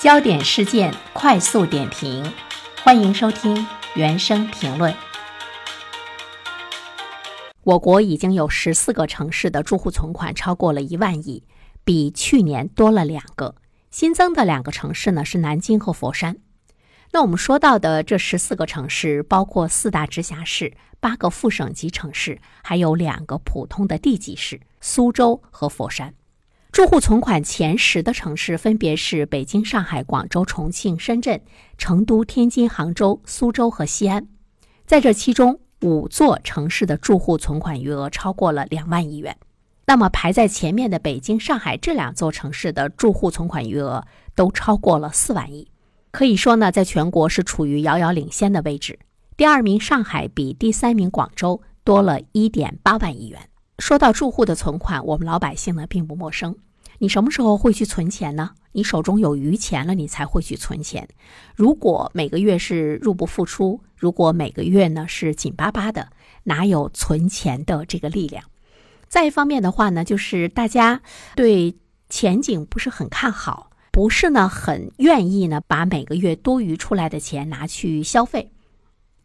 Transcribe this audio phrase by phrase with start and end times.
[0.00, 2.32] 焦点事件快速点评，
[2.82, 4.94] 欢迎收听原声评论。
[7.64, 11.44] 我国已经有十四个城市的住户存款超过了一万亿，
[11.84, 13.56] 比去年多了两个。
[13.90, 16.38] 新增的两个城市呢是南京和佛山。
[17.12, 26.14] 那我们说到的这十四个城市，包括四大直辖市、八个副省级城市，还有两个普通的地级市——苏州和佛山。
[26.72, 31.40] 住户存款前十的城市分别是北京、上海、广州、重庆、深圳、
[31.76, 34.28] 成都、天津、杭州、苏州和西安。
[34.86, 39.36] 在这其中，五座城市的住户存款余额超过了两万亿元。
[39.84, 45.68] 那么排在前面的北京、上海这两座城市的住户存款余额都超过了四万亿。
[46.12, 48.96] 可以说呢，在全国是处于遥遥领先的位置。
[49.36, 53.49] 第二名上海比第三名广州多了一点八万亿元。
[53.80, 56.54] 说到住户的存款，我们老百姓呢并不陌生。
[56.98, 58.50] 你什么时候会去存钱呢？
[58.72, 61.08] 你手中有余钱了，你才会去存钱。
[61.56, 66.10] 如果每个月是入不敷出，如果每个月呢是紧巴巴的，
[66.44, 68.44] 哪有存钱的这个力量？
[69.08, 71.00] 再一方面的话呢，就是大家
[71.34, 71.74] 对
[72.10, 73.70] 前景不是很看好。
[73.90, 78.52] 不是呢，很愿意呢，把每个月多余出来的钱拿去消费。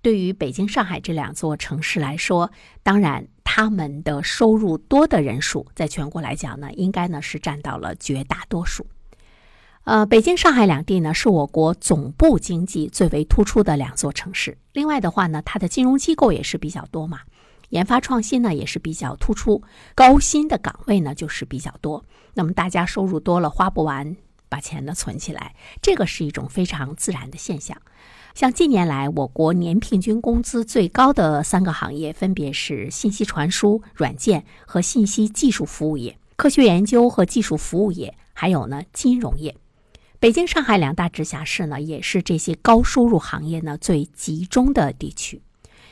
[0.06, 2.52] 对于北京、上海这两座城市来说，
[2.84, 8.86] 当然他们的收入多的人数，在全国来讲呢，应该呢是占到了绝大多数。
[9.84, 14.56] 呃，北京、上海两地呢，是我国总部经济最为突出的两座城市。
[14.74, 17.22] 另外的话呢，它的金融机构也是比较多嘛，
[17.70, 19.64] 研发创新呢也是比较突出，
[19.96, 22.06] 高薪的岗位呢就是比较多。
[22.36, 24.16] 那么大家收入多了，花不完。
[24.56, 27.78] 把钱呢存起来，这个是一种非常自然的现象。
[28.34, 39.58] 像近年来，我国年平均工资最高的三个行业，分别是信息传输、软件和信息技术服务业、科学研究和技术服务业，还有呢金融业。
[40.22, 45.42] 北京、上海两大直辖市呢，也是这些高收入行业呢最集中的地区。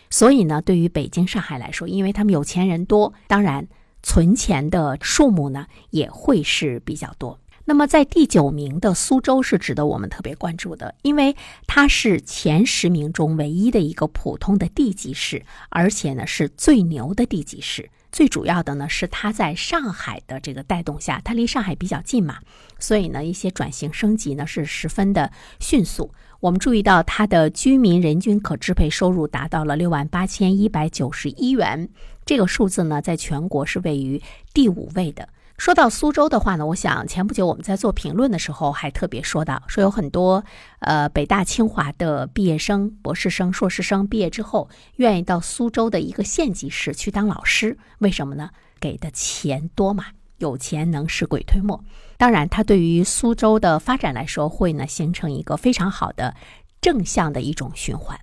[0.09, 3.68] 所以呢，对于北京、上海来说，因为他们有钱人多，当然
[4.02, 7.38] 存钱的数目呢也会是比较多。
[7.66, 11.34] 那么，在第九名的苏州是值得我们特别关注的，因为
[11.66, 17.90] 它是前十名中唯一的一个普通的地级市，而且呢是最牛的地级市。
[18.12, 22.40] 最主要的呢是它在上海的这个带动下，它离上海比较近嘛，
[22.79, 26.12] 所以呢一些转型升级呢是十分的迅速。
[26.41, 31.88] 我们注意到它的居民人均可支配收入达到了六万八千一百九十一元，
[32.25, 34.22] 这个数字呢在全国是位于
[34.53, 35.29] 第五位的。
[35.58, 40.44] 说到苏州的话呢，我想前不久我们在做评论的时候还特别说到，说有很多
[40.80, 48.50] 呃北大清华的毕业生、博士生、硕士生毕业之后，愿意到苏州的一个县级市去当老师，为什么呢？
[48.80, 50.08] 给的钱多嘛，
[50.40, 51.81] 有钱能使鬼推磨。
[52.18, 56.35] 当然，它对于苏州的发展来说，会呢形成一个非常好的
[56.81, 58.20] 正向的一种循环。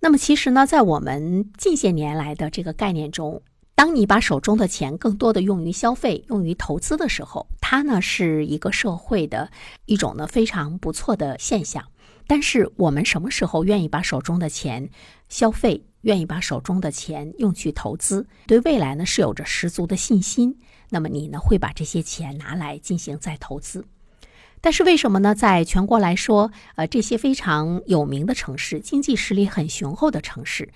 [0.00, 3.42] 那么其实呢，在我们近些年来的这个概念中，
[3.74, 9.50] 当你把手中的钱更多的用于消费、用于投资的时候，它呢是一个社会的
[9.86, 11.84] 一种呢非常不错的现象。
[12.26, 14.88] 但是我们什么时候愿意把手中的钱
[15.28, 20.56] 消费，愿意把手中的钱用去投资，对未来呢是有着十足的信心，
[20.88, 23.84] 那么你呢会把这些钱拿来进行再投资。
[24.60, 25.34] 但是为什么呢？
[25.34, 30.68] 在全国来说，呃，这些非常有名的城市、经济实力很雄厚的城市。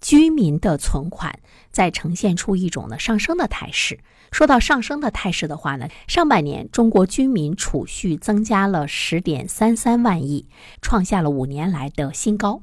[0.00, 1.38] 居民的存款
[1.70, 3.98] 在呈现出一种呢上升的态势。
[4.32, 10.48] 说到上升的态势的话呢，上半年中国居民储蓄增加了十点三三万亿，
[10.82, 12.62] 创下了五年来的新高。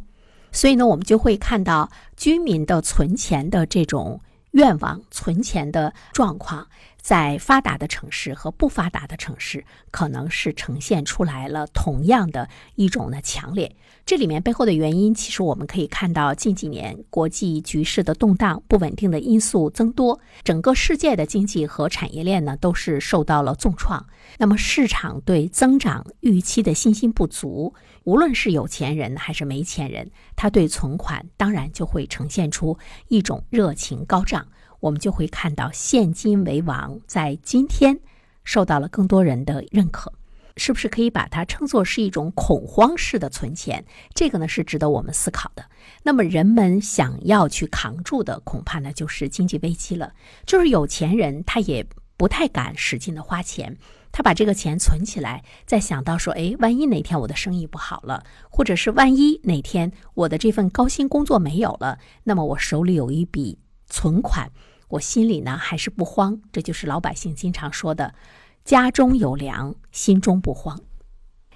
[0.51, 4.21] 所以呢，我们就会看到居民的存钱的这种
[4.51, 6.67] 愿望、存钱的状况。
[7.03, 13.75] 在发达的城市和不发达的城市，可能是呈现出来了同样的一种呢强烈。
[14.05, 24.05] 这里面背后的原因，其实我们可以看到近几年国际局势的动荡、不稳定的因素增多，整个世界的经济和产业链呢都是受到了重创。
[24.37, 27.73] 那么市场对增长预期的信心不足，
[28.05, 32.77] 无论是有钱人还是没钱人，他对存款当然就会呈现出
[33.09, 34.47] 一种热情高涨。
[34.83, 37.97] 我们就会看到现金为王，在今天
[38.43, 40.11] 受到了更多人的认可，
[40.57, 43.85] 是不是可以把它称作是一种恐慌式的存钱？
[44.13, 45.63] 这个呢是值得我们思考的。
[46.03, 50.11] 那么人们想要去扛住的，恐怕呢就是经济危机了。
[50.45, 51.87] 就是有钱人他也
[52.17, 53.77] 不太敢使劲的花钱，
[54.11, 64.51] 他把这个钱存起来，再想到说，哎，万一哪天我的生意不好了，或者是万一哪天我的这份高薪工作没有了，那么我手里有一笔存款。
[64.93, 68.13] 我心里呢还是不慌，这就是老百姓经常说的
[68.63, 70.79] “家中有粮，心中不慌”。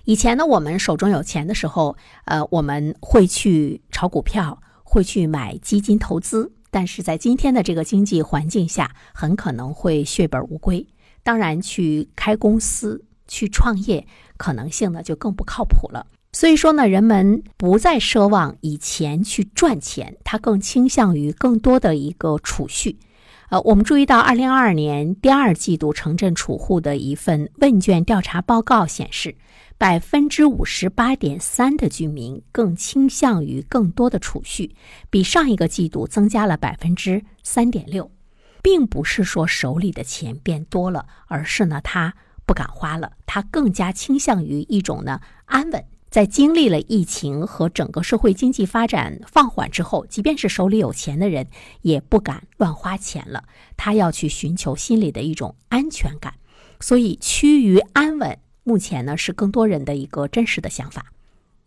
[0.05, 1.95] 以前呢，我们手中有钱的时候，
[2.25, 6.51] 呃，我们会去炒股票，会去买基金投资。
[6.71, 10.87] 但是在今天的这个经济环境下，很可能会血本无归。
[11.21, 14.07] 当然，去开公司、去创业，
[14.37, 16.07] 可能性呢就更不靠谱了。
[16.31, 22.97] 所以说呢，人们不再奢望以钱去赚钱，他更倾向于更多的一个储蓄。
[23.49, 29.37] 呃，我们注意到，二零二二年第二季度城镇储户的一份问卷调查报告显示，
[29.77, 34.75] 百分之五十八点三的居民更倾向于更多的储蓄，
[35.09, 38.11] 比上一个季度增加了百分之三点六，
[38.61, 42.13] 并不是说手里的钱变多了，而是呢他
[42.45, 45.85] 不敢花了，他更加倾向于一种呢安稳。
[46.17, 51.45] 在经历了疫情和整个社会经济发展放缓之后，即便是手里有钱的人，
[51.83, 53.43] 也不敢乱花钱了。
[53.75, 56.33] 他要去寻求心里的一种安全感，
[56.79, 61.13] 所以趋于安稳，目前呢是更多人的一个真实的想法。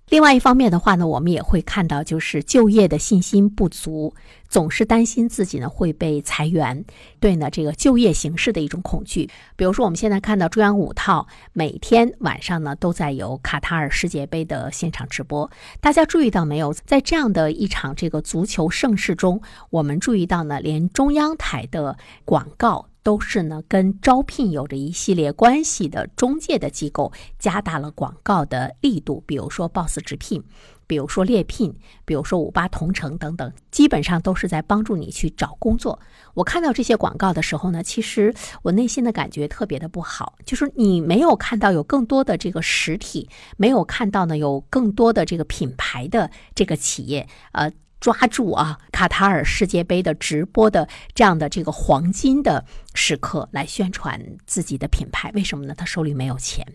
[0.08, 4.16] 另外一方面的话呢，我们也会看到，就是就业的信心不足，
[4.50, 6.84] 总是担心自己呢会被裁员，
[7.18, 9.30] 对呢这个就业形势的一种恐惧。
[9.56, 15.50] 比如说，我们现在看到中央五套每天晚上呢都在有卡塔尔世界杯的现场直播，
[15.80, 16.72] 大家注意到没有？
[16.72, 21.96] 在这样的一场这个足球盛世中，我们注意到呢，连中央台的
[22.26, 22.88] 广告。
[23.02, 30.44] 都是呢，跟招聘有着一系列关系的中介的机构加大了广告的力度，比如说 Boss 直聘，
[30.90, 31.72] 比如说猎聘，
[32.04, 36.00] 比如说五八同城等等，基本上都是在帮助你去找工作。
[36.34, 47.70] 我看到这些广告的时候呢，其实我内心的感觉特别的不好，就是你没有看到有更多的这个实体，没有看到呢有更多的这个品牌的这个企业，呃。
[48.00, 52.64] 抓住啊，卡塔尔世界杯的直播的这样的这个黄金的
[52.94, 55.74] 时刻来宣传自己的品牌，为什么呢？
[55.76, 56.66] 他手里没有钱。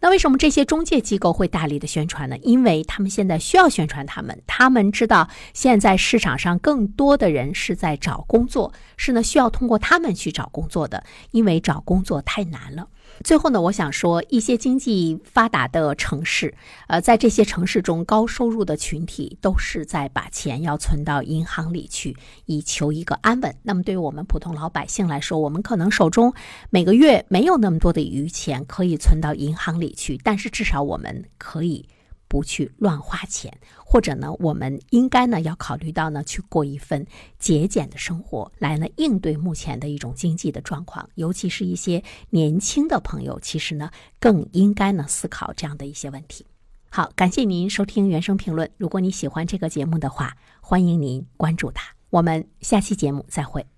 [0.00, 2.36] 那为什么这些中介机构会大力的宣传呢？
[2.38, 11.02] 因为他们现在需要宣传他们，他们知道现在市场上更多的人是在找工作，是呢需要通过他们去找工作的，
[11.32, 12.86] 因为找工作太难了。
[13.24, 16.54] 最后呢，我想说，一些经济发达的城市，
[16.86, 23.52] 呃，在这些城市中，高收入的群体都是在把钱要存到银行里去，以求一个安稳。
[23.62, 26.32] 那么，对于我们普通老百姓来说，我们可能手中
[26.70, 31.88] 每个月没有那么多的余钱可以存到银行里去，但是至少我们可以。
[32.30, 33.50] 不去乱花钱，
[33.82, 37.06] 或者呢，我们应该呢要考虑到呢，去过一份
[37.38, 41.08] 节俭的生活，来呢应对目前的一种经济的状况。
[41.14, 43.90] 尤其是一些年轻的朋友，其实呢
[44.20, 46.44] 更应该呢思考这样的一些问题。
[46.90, 48.70] 好，感谢您收听原声评论。
[48.76, 51.94] 如果你喜欢这个节目的话，欢迎您关注它。
[52.10, 53.68] 我们下期节目再会。